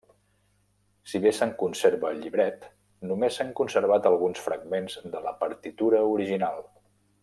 [1.11, 2.67] Si bé se'n conserva el llibret,
[3.11, 6.63] només s'han conservat alguns fragments de la partitura original.